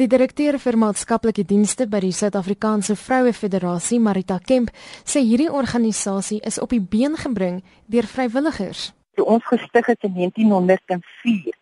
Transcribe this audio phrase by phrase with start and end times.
[0.00, 4.70] Die direkteur vir maatskaplike dienste by die Suid-Afrikaanse Vroue Federasie, Marita Kemp,
[5.04, 7.58] sê hierdie organisasie is op die been gebring
[7.92, 8.94] deur vrywilligers.
[9.20, 11.52] Toe ons gestig het in 1904,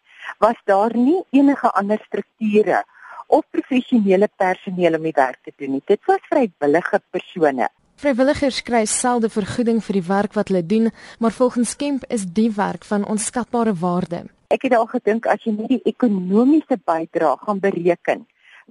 [0.47, 2.85] was daar nie enige ander strukture
[3.27, 5.83] of professionele personeel om die werk te doen nie.
[5.91, 7.73] Dit was vrywillige persone.
[7.99, 12.53] Vrywilligers kry selde vergoeding vir die werk wat hulle doen, maar volgens Kemp is die
[12.55, 14.29] werk van onskatbare waarde.
[14.49, 18.23] Ek het al gedink as jy net die ekonomiese bydrae gaan bereken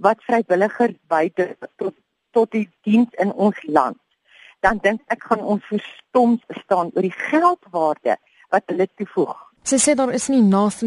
[0.02, 1.94] wat vrywilligers bydra tot
[2.34, 3.98] tot die diens in ons land,
[4.62, 8.18] dan dink ek gaan ons verstom staan oor die geldwaarde
[8.54, 9.38] wat hulle toevoeg.
[9.68, 10.44] Sy sê daar is nie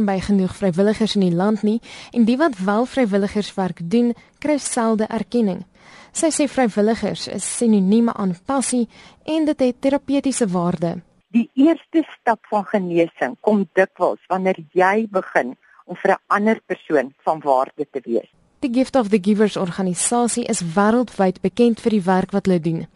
[0.07, 1.81] by genoeg vrywilligers in die land nie
[2.13, 5.65] en die wat wel vrywilligerswerk doen, kry selde erkenning.
[6.13, 8.89] Sy sê vrywilligers is sinonieme aan passie
[9.25, 11.01] en dit het terapeutiese waarde.
[11.31, 15.53] Die eerste stap van genesing kom dikwels wanneer jy begin
[15.87, 18.27] om vir 'n ander persoon van waarde te wees.
[18.59, 22.87] Die Gift of the Givers organisasie is wêreldwyd bekend vir die werk wat hulle doen.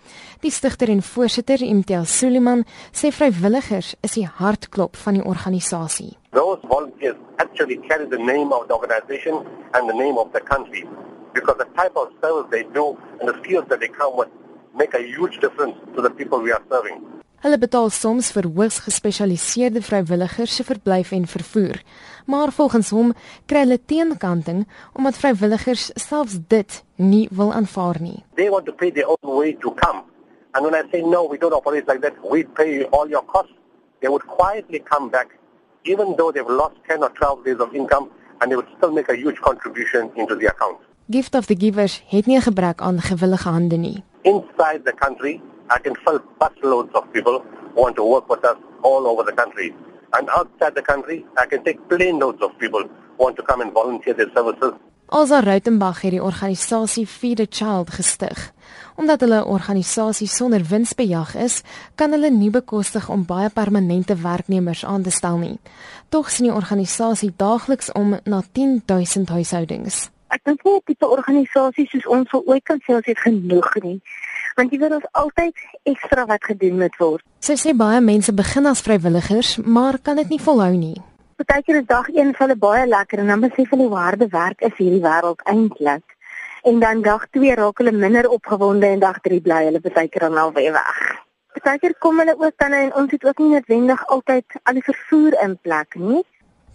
[0.41, 6.19] Die stigter en voorsitter, Imtiaz Suliman, sê vrywilligers is die hartklop van die organisasie.
[6.33, 10.85] Those volunteers actually carry the name of the organization and the name of the country
[11.33, 14.29] because the type of service they do and the skills that they come with
[14.75, 17.14] make a huge difference to the people we are serving.
[17.45, 21.83] Hulle betaal soms vir hoogs gespesialiseerde vrywilligers se verblyf en vervoer,
[22.25, 23.11] maar volgens hom
[23.45, 24.63] kry hulle teenkanting
[24.97, 28.23] omdat vrywilligers selfs dit nie wil aanvaar nie.
[28.41, 30.01] They want to pay their own way to come.
[30.57, 32.17] And when I say no, we don't operate like that.
[32.25, 33.53] We pay all your costs.
[34.01, 35.37] They would quietly come back
[35.85, 38.09] even though they've lost 10 or 12 days of income
[38.41, 40.81] and they would still make a huge contribution into the account.
[41.11, 44.03] Gift of the Givers het nie 'n gebrek aan gewillige hande nie.
[44.23, 47.41] Inside the country, I can fill busloads of people
[47.75, 49.75] who want to work with us all over the country.
[50.13, 53.61] And outside the country, I can take plane loads of people who want to come
[53.61, 54.75] and volunteer their services.
[55.09, 58.53] Alza Rautenbach het die organisasie Feed a Child gestig.
[58.97, 61.63] Omdat hulle 'n organisasie sonder winsbejag is,
[61.95, 65.59] kan hulle nie bekostig om baie permanente werknemers aan te stel nie.
[66.09, 70.11] Tog sien die organisasie daagliks om na 10000 huishoudings.
[70.29, 73.75] Ek dink nie 'n tipe organisasie soos ons sou ooit kan sê ons het genoeg
[73.83, 74.01] nie
[74.57, 77.25] want jy weet ons altyd ekstra wat gedoen moet word.
[77.45, 80.97] Sy sê baie mense begin as vrywilligers, maar kan dit nie volhou nie.
[81.37, 84.61] Partykeer is dag 1 vir hulle baie lekker en dan besef hulle hoe harde werk
[84.63, 86.05] is hierdie wêreld eintlik.
[86.65, 90.39] En dan dag 2 raak hulle minder opgewonde en dag 3 bly hulle partykeer dan
[90.39, 91.01] al weer weg.
[91.59, 95.37] Partykeer kom hulle ook dan en ons het ook nie noodwendig altyd al die vervoer
[95.43, 96.23] in plek nie.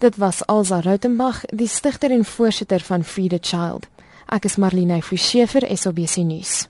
[0.00, 3.88] Dit was Alza Rautenbach, die stigter en voorsitter van Feed a Child.
[4.28, 6.68] Ek is Marlene Forsie vir SABC nuus.